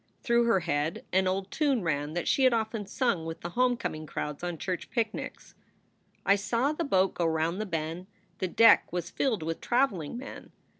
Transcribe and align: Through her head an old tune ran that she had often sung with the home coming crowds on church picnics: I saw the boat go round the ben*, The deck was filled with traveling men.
Through 0.23 0.45
her 0.45 0.61
head 0.61 1.05
an 1.13 1.27
old 1.27 1.51
tune 1.51 1.83
ran 1.83 2.13
that 2.13 2.27
she 2.27 2.43
had 2.43 2.55
often 2.55 2.87
sung 2.87 3.23
with 3.23 3.41
the 3.41 3.51
home 3.51 3.77
coming 3.77 4.07
crowds 4.07 4.43
on 4.43 4.57
church 4.57 4.89
picnics: 4.89 5.53
I 6.25 6.35
saw 6.37 6.71
the 6.73 6.83
boat 6.83 7.13
go 7.13 7.25
round 7.27 7.61
the 7.61 7.67
ben*, 7.67 8.07
The 8.39 8.47
deck 8.47 8.91
was 8.91 9.11
filled 9.11 9.43
with 9.43 9.61
traveling 9.61 10.17
men. 10.17 10.53